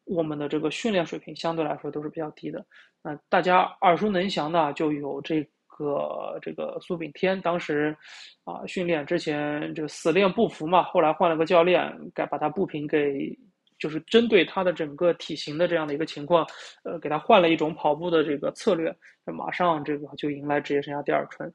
[0.05, 2.63] 我们的这个训练水平相对来说都是比较低的。
[3.01, 7.97] 那大家耳熟能详的就有这个这个苏炳添，当时
[8.43, 13.35] 啊训练之前这个死练不服嘛，后来换了个教练，该把他步频给
[13.79, 16.45] 就是针对他的整个体型的这样的一个情况，
[16.83, 21.51] 呃，给他换了一种跑步的这个策略，马上这个就迎来职业生涯第二春。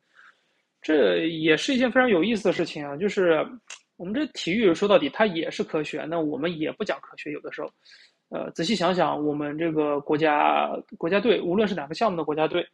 [0.82, 3.46] 这也是一件非常有意思的事情啊，就是
[3.96, 7.70] 我们这体育说到底它也是科学，那我们也不讲科学，有的时候，
[8.30, 10.68] 呃，仔细想想，我们这个国家
[10.98, 12.66] 国家队，无论是哪个项目的国家队，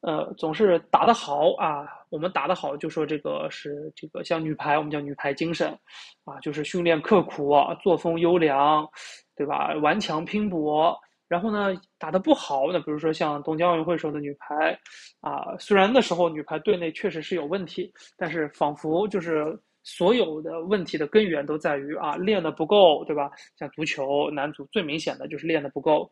[0.00, 5.68] 呃，总是打得好啊，我们打得好就说这个是这个像女排，我们叫女排精神，
[6.24, 8.88] 啊，就是训练刻苦，作风优良，
[9.36, 9.74] 对吧？
[9.82, 10.98] 顽强拼搏。
[11.30, 14.76] 然后呢，打得不好，那比如说像东京奥运会时候的女排，
[15.20, 23.30] 啊，虽然那时候女排队内确实是有问题，但是仿佛就是所有的问题的根源都在于啊练得不够，对吧？
[23.56, 26.10] 像足球男足最明显的就是练得不够，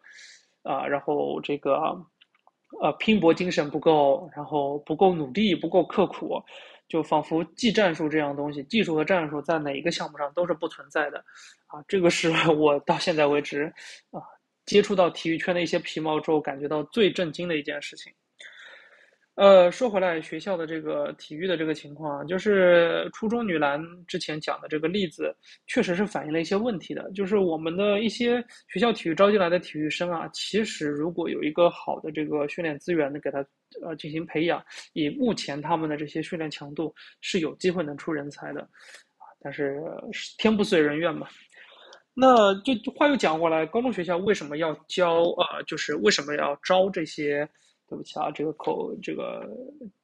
[0.63, 1.75] 啊，然后这个
[2.81, 6.41] 呃拼搏精神不够，然后不够努力，不够刻苦，
[6.87, 11.19] 就仿佛技战术这样东西，技术和战术在哪一个项目上都是不存在的，
[11.67, 13.65] 啊，这个是 我到现在为止
[14.13, 14.23] 啊。
[14.69, 18.13] 接触到体育圈的一些皮毛之后，感觉到最震惊的一件事情。
[19.35, 25.33] 呃，说回来，学校的这个体育的这个情况啊，就是初中女篮之前讲的这个例子，
[25.69, 27.09] 确实是反映了一些问题的。
[27.13, 33.39] 就是我们的一些学校体育招进来的体育生啊，其实如果有一个好的这个训练资源的给他
[33.81, 34.61] 呃进行培养，
[34.93, 39.23] 以目前他们的这些训练强度，是有机会能出人才的啊。
[39.41, 39.81] 但是
[40.37, 41.29] 天不遂人愿嘛。
[42.21, 45.63] 那就话又讲过来，高中学校为什么要教啊？
[45.69, 47.49] 就是为什么要招这些？
[47.89, 49.49] 对不起啊，这个口这个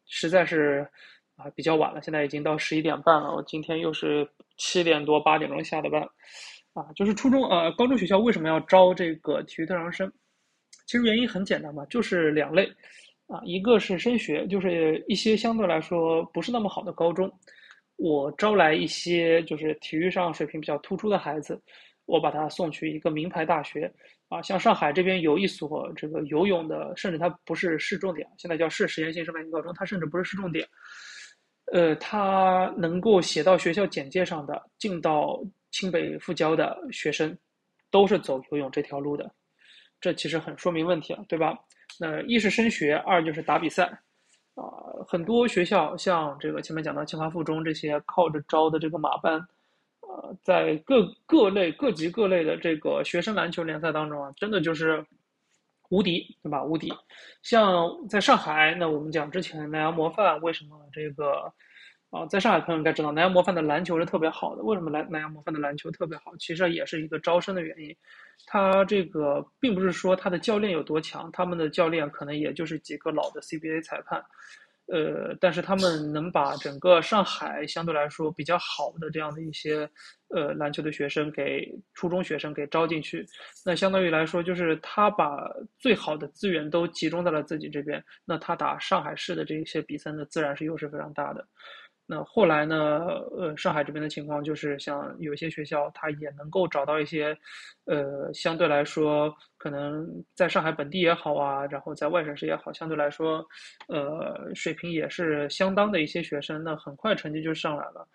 [0.06, 0.88] 实在是
[1.36, 3.34] 啊比较晚了，现在已经到十一点半了。
[3.34, 6.00] 我今天又是七点多八点钟下的班，
[6.72, 10.10] 啊，就是初中呃高中学校为什么要招这个体育特长生？
[10.86, 12.66] 其实原因很简单嘛，就是两类
[13.26, 17.30] 啊，一个是升学，就是一些相对来说不是那么好的高中，
[17.96, 21.60] 我招来一些就是体育上水平比较突出的孩子，
[22.06, 23.92] 我把他送去一个名牌大学。
[24.30, 30.66] 啊，像上海这边有一所这个游泳的，甚至它不是市重点，现在叫市实验性示范性高中，它甚至不是市重点。
[31.72, 35.40] 呃，它能够写到学校简介上的，进到
[35.70, 37.36] 清北复交的学生，
[37.90, 39.30] 都是走游泳这条路的，
[40.00, 41.56] 这其实很说明问题了，对吧？
[42.00, 43.84] 那一是升学，二就是打比赛。
[44.54, 44.64] 啊，
[45.06, 49.40] 很多学校像这个前面讲到清华附中这些，靠着招的这个马班。
[50.42, 55.04] 在各各类各级各类的这个学生篮球联赛当中啊，真的就是
[55.90, 56.62] 无敌，对吧？
[56.64, 56.92] 无敌。
[57.42, 61.52] 像在上海，那我们讲之前南洋模范为什么这个
[62.10, 64.62] 啊，在上海朋友应该知道，南洋模范的篮球是特别好的。
[64.62, 66.36] 为什么南南洋模范的篮球特别好？
[66.38, 67.94] 其实也是一个招生的原因。
[68.46, 74.24] 他这个并不是说他的教练有多强，他们的教练可能也就是几个老的 CBA 裁判。
[74.92, 79.88] 呃，但是他们能把整个上海相对来说比较好的这样的一些
[80.28, 83.24] 呃篮球的学生给初中学生给招进去，
[83.64, 91.46] 那相当于来说就是他把最好的资源都集中在了自己这边，那他打上海市的这些比赛呢，自然是优势非常大的。
[92.06, 93.06] 那后来呢？
[93.38, 97.34] 呃，上海这边的情况就是，像有些学校，它也能够找到一些，
[97.86, 103.42] 呃，相对来说，可能在上海本地也好啊，然后在外省市也好，相对来说，
[103.88, 108.06] 呃，水平也是相当的一些学生，那很快成绩就上来了。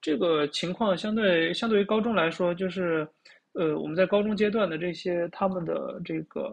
[0.00, 3.06] 这个情况相对相对于高中来说，就是，
[3.52, 6.52] 呃，我们在高中阶段的这些他们的这个。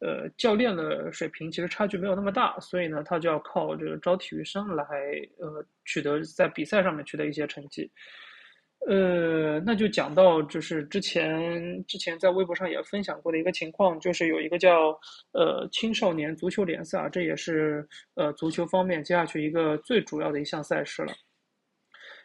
[0.00, 4.84] 呃，教练的水平其实差距没有那么大，所以呢，他就要靠这个招体育生来，
[5.38, 7.90] 呃，取得在比赛上面取得一些成绩。
[8.86, 14.96] 呃，那就讲到就是之前之前在微博上也分享过的一个情况，就是有一个叫
[15.32, 21.12] 呃青少年足球联赛，这也是呃足球方面接下去一个最主要的一项赛事了。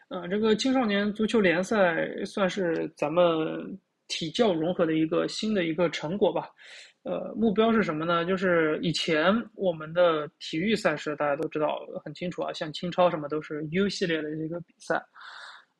[0.08, 6.48] 呃，这个青少年足球联赛算是咱们体教融合的一个新的一个成果吧。
[7.04, 8.24] 呃，目标是什么呢？
[8.24, 15.04] 就是以前我们的体育赛事，大家都知道很清楚啊，像青超什么都是 U 系列的这个比赛。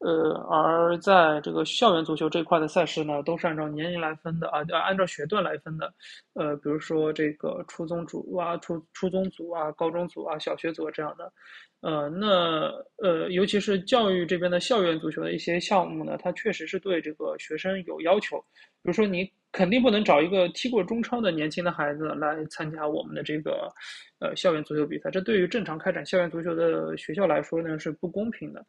[0.00, 5.90] 呃，而在这个校园足球这块的赛事呢，都是按照年龄来分的啊，按照学段来分的。
[6.34, 11.32] 呃，比如说这个初中组啊、初初中组啊、高中组啊、小学组这样的。
[11.80, 18.38] 呃，那呃，尤其是教育这边的校园足球的一些项目呢，它确实是对这个学生有要求。
[18.82, 23.72] 比如说，你肯定不能找一个踢过中超的年轻的孩子来参加我们的这个
[24.18, 28.66] 呃校园足球比赛，这对于正常开展校园足球的学校来说呢是不公平的。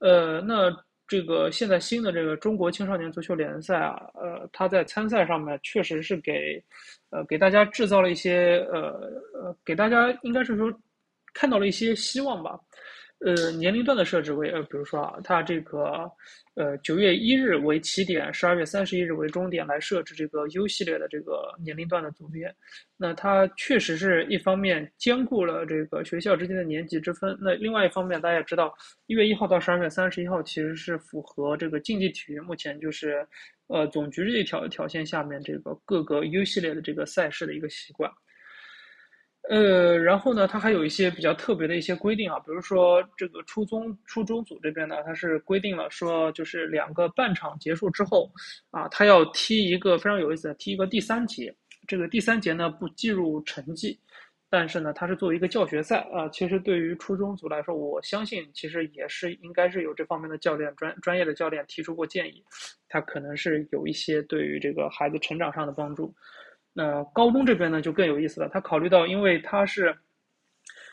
[0.00, 0.76] 呃，那
[1.06, 6.62] 这个现在新的这个中国青少年足球联赛啊，呃，它在参赛上面确实是给
[7.10, 8.90] 呃给大家制造了一些呃
[9.34, 10.72] 呃，给大家应该是说。
[11.34, 12.58] 看到了一些希望吧，
[13.20, 16.08] 呃，年龄段的设置为呃，比如说啊，它这个
[16.54, 22.54] 呃九月一日为起点，十二月三十一日为终点来设置这个 U 系列的这个年龄段的组别，
[22.96, 28.72] 那它确实是一方面兼顾了这个学校之间的年级之分，那另外一方面大家也知道，
[29.06, 33.26] 一月一号到十二月三十一号其实是符合这个竞技体育目前就是
[33.66, 38.08] 呃总局这一条条线下面这个各个 U 系列的这个赛事的一个习惯。
[39.50, 48.30] 呃，然后呢，它还有一些比较特别的一些规定啊，比如说这个初中初中组这边呢，它是规定了说，就是两个半场结束之后，
[48.70, 51.54] 啊，他要踢一个非常有意思的，踢一个第三节。
[51.86, 53.98] 这个第三节呢不计入成绩，
[54.50, 56.28] 但是呢，它是作为一个教学赛啊。
[56.28, 62.44] 其实对于初中组来说，我相信其实也是应该是有这方面的教练专专业的教练提出过建议，
[62.86, 66.14] 他可能是有一些对于这个孩子成长上的帮助。
[66.78, 69.92] 那高中这边呢就更有意思了，他考虑到，因为他是，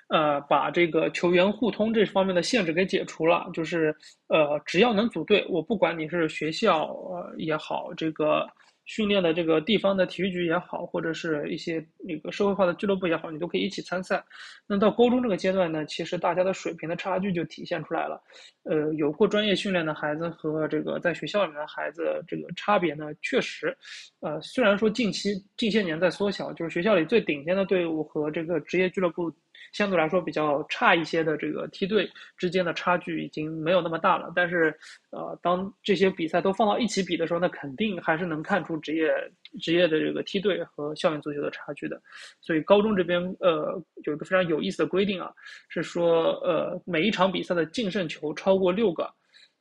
[0.10, 3.96] 呃，把这个球员互通这方面的限制给解除了，就是
[4.28, 8.48] 呃，只要能组队，我不管你是学校呃也好，这个
[8.86, 14.24] 训练的这个地方的体育局也好，或者是一些那个社会化的俱乐部也好，你都可以一起参赛。
[14.68, 18.22] 那到高中这个阶段呢，其实大家的水平的差距就体现出来了。
[18.64, 23.76] 呃，有过专业训练的孩子和这个在学校里面的孩子，这个差别呢，确实，
[24.22, 29.32] 呃，虽然说近期近些年在缩小，就是学校里最顶尖的队伍和这个职业俱乐部。
[29.76, 34.74] 相对来说比较差一些的这个梯队之间的差距已经没有那么大了，但是，
[35.10, 39.12] 呃，当这些比赛都放到一起比的时候，那肯定还是能看出职业
[39.60, 42.02] 职业的这个梯队和校园足球的差距的。
[42.40, 45.30] 所以高中这边呃有一个非常有意思的规定啊，
[45.68, 49.04] 是说呃每一场比赛的净胜球超过六个，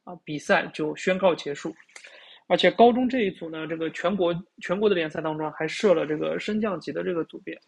[0.05, 1.75] 啊比赛就宣告结束。
[2.47, 7.59] 而且高中这一组呢，这个全国全国的联赛当中还设了这个升降级的这个组别。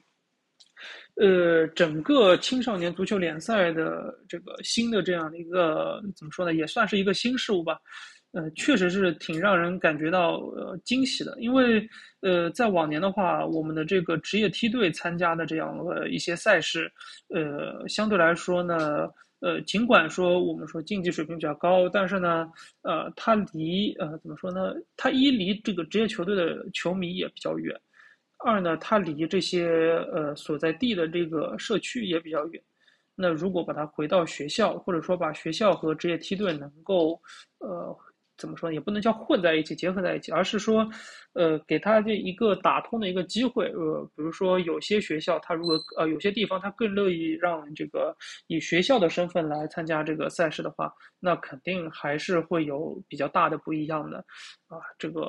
[1.16, 7.78] 呃，整个青少年足球联赛的这个新的这样的一个怎么说呢，也算是一个新事物吧。
[8.32, 11.89] 呃，确实是挺让人感觉到呃惊喜的，因为
[12.20, 16.91] 呃，在往年的话，我们的这个职业梯队参加的这样的一些赛事，
[17.28, 19.09] 呃，相对来说呢，
[19.41, 22.47] 呃，尽管说我们说竞技水平比较高，但是呢，
[22.82, 27.74] 呃，它离呃怎么说呢，它一离这个职业球队的球迷也比较远。
[28.45, 29.66] 二呢，它离这些
[30.12, 32.62] 呃所在地的这个社区也比较远。
[33.14, 37.18] 那如果把它回到学校，或者说把学校和职业梯队能够
[37.61, 37.97] 呃
[38.37, 40.87] 怎么说，也不能叫混在一起、结合在一起，而是说
[41.32, 43.64] 呃给他这一个打通的一个机会。
[43.72, 48.14] 呃，比如说有些学校，它如果呃有些地方它更乐意让这个
[48.49, 54.18] 以学校的身份来参加这个赛事的话，那肯定还是会有比较大的不一样的。
[54.68, 55.22] 啊，这个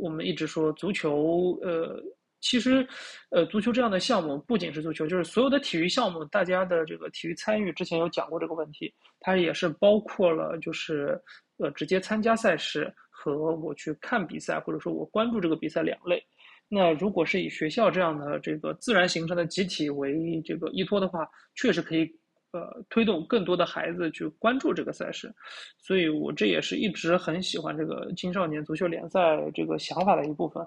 [0.00, 2.02] 我们一直说足球呃。
[2.40, 2.86] 其实，
[3.30, 11.20] 呃，足球这样的项目不仅是足球，就是所有的体育项目，大家的这个体育参与，之前有讲过这个问题，它也是包括了，就是
[11.58, 16.24] 呃，直接参加赛事和我去看比赛，或者说我关注这个比赛两类。
[16.68, 22.04] 那如果是以学校这样的这个自然形成的集体为这个依托的话，确实可以
[22.52, 25.34] 呃推动更多的孩子去关注这个赛事。
[25.78, 29.20] 所以我这也是一直很喜欢这个青少年足球联赛
[29.54, 30.64] 这个想法的一部分。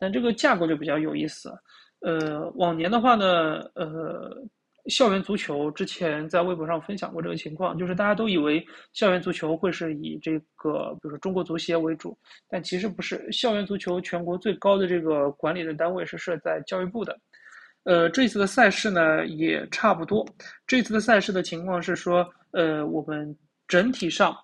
[0.00, 1.52] 但这个架构就比较有意思，
[2.00, 4.34] 呃，往年的话呢，呃，
[4.86, 12.16] 校园足球之前在微博上分享过这个情况，就是大家都以为校园足球会是以这个，比如说中国足协为主，
[12.48, 17.20] 但其实不是，校园足球全国最高的这个管理的单位是设在教育部的，
[17.84, 20.26] 呃，这次的赛事呢也差不多，
[20.66, 23.36] 这次的赛事的情况是说，呃，我们
[23.68, 24.34] 整体上。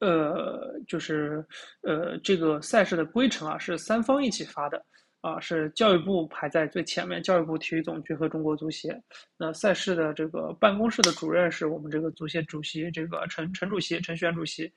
[0.00, 1.44] 呃，就是
[1.82, 4.84] 呃，这个赛事的规程啊，是三方一起发的
[5.20, 9.00] 啊，是教育部排在最前面，教育部体育总局和中国足协。
[9.38, 14.70] 那赛事的这个办公室的主任是我们这个足协主席，这个陈陈主席，陈旋主席。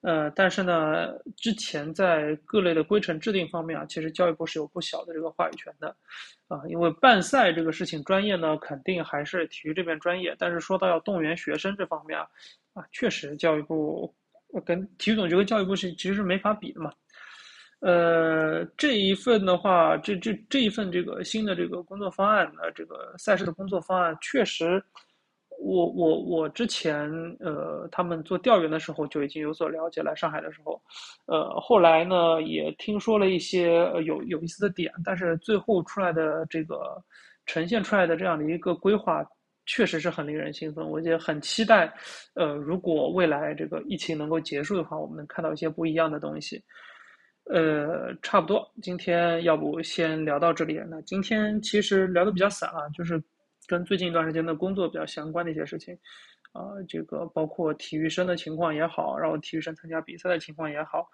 [0.00, 5.94] 呃，但是呢，之前在各类的规程制定方面啊，其实教育部是有不小的这个话语权的
[6.48, 12.26] 啊，因为办赛这个事情专业呢，肯定还是体育这边专业，但是说到要动员学生这方面啊，
[12.72, 14.12] 啊，确实教育部。
[14.60, 16.92] 跟体育总局和教育部是其实是没法比的嘛，
[17.80, 24.82] 呃，这一份的话，这这这一份这个新的这个工作方案呢，这个赛事的工作方案，确实，
[25.58, 30.80] 我我我之前呃他们做调研的时候就已经有所了解，来上海的时候，
[31.26, 37.02] 呃，后来呢也听说了一些有有意思的点，但是最后出来的这个
[37.46, 39.24] 呈现出来的这样的一个规划。
[39.64, 41.92] 确实是很令人兴奋，我也很期待。
[42.34, 46.62] 呃，如果未来这个疫情能够结束的话，我们能看到一些不一样的东西。
[47.44, 50.80] 呃，差不多，今天要不先聊到这里。
[50.88, 53.22] 那今天其实聊的比较散啊，就是
[53.66, 55.96] 跟最近一段时间的工作比较相关的一些事情。
[56.52, 61.06] 啊，这个包括体育生的情况也好，然后体育生参加比赛的情况也好。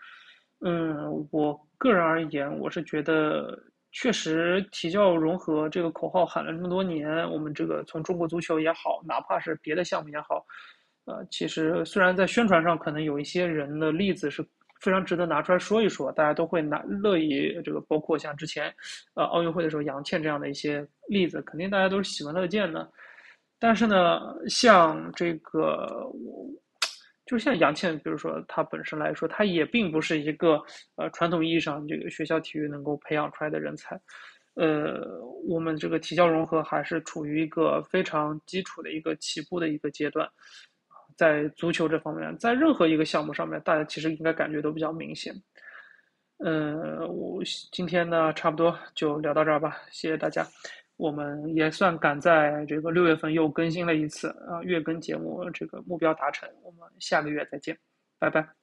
[0.60, 3.62] 嗯，我个人而言，我是觉得。
[3.90, 10.44] 确实，体教融合这个口号喊了这么多年，我们这个从中国足球也好，哪怕是别的项目也好，
[11.06, 14.46] 呃，其实虽然在宣传上可能有一些人的例子是
[14.80, 18.72] 非常值得拿出来说一说，大家都会拿乐意这个，包括像之前，
[19.14, 22.88] 呃，奥运会的时候杨倩这样的一些例子，肯定大家都是喜闻乐见的。
[23.58, 26.46] 但是呢，像这个我。
[27.28, 30.60] 就像杨倩，比如说她本身来说，她也并不是一个
[30.96, 34.00] 呃传统意义上这个学校体育能够培养出来的人才，
[34.54, 40.26] 呃，我们这个体教融合还是处于一个非常基础的一个起步的一个阶段，
[41.16, 45.34] 在足球这方面，在任何一个项目上面，大家其实应该感觉都比较明显。
[46.38, 50.46] 嗯，我今天呢差不多就聊到这儿吧，谢谢大家。
[50.98, 57.78] 我们也算赶在这个六月份又更新了一次啊，月更节目，这个目标达成，我们下个月再见，
[58.18, 58.57] 拜拜。